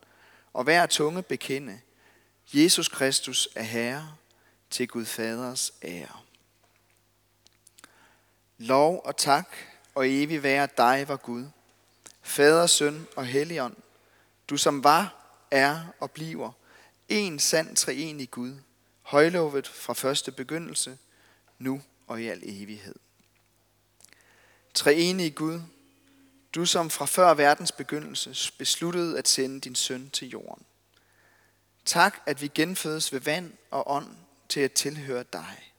og 0.53 0.65
hver 0.65 0.87
tunge 0.87 1.23
bekende, 1.23 1.81
Jesus 2.53 2.89
Kristus 2.89 3.49
er 3.55 3.63
Herre 3.63 4.17
til 4.71 4.89
Gud 4.89 5.05
Faders 5.05 5.73
ære. 5.83 6.21
Lov 8.59 9.03
og 9.05 9.17
tak 9.17 9.57
og 9.95 10.09
evig 10.09 10.43
være 10.43 10.69
dig, 10.77 11.09
var 11.09 11.17
Gud, 11.17 11.45
Fader, 12.23 12.67
Søn 12.67 13.07
og 13.17 13.27
Helligånd, 13.27 13.77
du 14.49 14.57
som 14.57 14.85
var, 14.85 15.17
er 15.51 15.81
og 16.01 16.11
bliver, 16.11 16.53
en 17.09 17.39
sand 17.39 17.77
treenig 17.77 18.31
Gud, 18.31 18.57
højlovet 19.03 19.69
fra 19.69 19.95
første 19.95 20.33
begyndelse, 20.33 20.99
nu 21.59 21.83
og 22.07 22.23
i 22.23 22.29
al 22.29 22.41
evighed. 22.43 22.95
Treenig 24.75 25.35
Gud, 25.35 25.61
du 26.55 26.67
som 26.67 26.91
fra 26.91 27.07
før 27.07 27.35
verdens 27.35 27.73
begyndelse 27.73 28.53
besluttede 28.59 29.19
at 29.19 29.29
sende 29.29 29.61
din 29.61 29.75
søn 29.75 30.11
til 30.11 30.29
jorden. 30.29 30.65
Tak, 31.91 32.23
at 32.27 32.43
vi 32.43 32.49
genfødes 32.49 33.13
ved 33.13 33.21
vand 33.21 33.53
og 33.71 33.91
ånd 33.91 34.17
til 34.49 34.61
at 34.61 34.73
tilhøre 34.73 35.25
dig. 35.33 35.73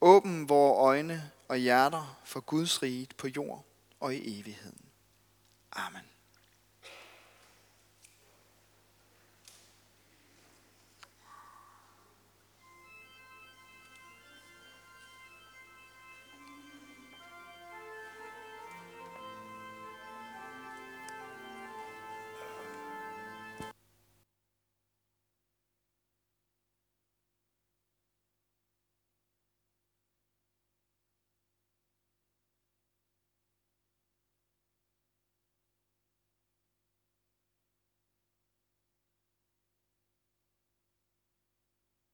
Åbn 0.00 0.48
vores 0.48 0.78
øjne 0.78 1.30
og 1.48 1.56
hjerter 1.56 2.20
for 2.24 2.40
Guds 2.40 2.82
rige 2.82 3.08
på 3.18 3.28
jord 3.28 3.64
og 4.00 4.14
i 4.14 4.40
evigheden. 4.40 4.84
Amen. 5.72 6.02